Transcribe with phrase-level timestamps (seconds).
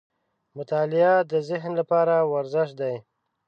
[0.57, 2.95] •مطالعه د ذهن لپاره ورزش دی.